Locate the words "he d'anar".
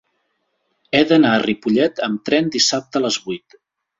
0.95-1.33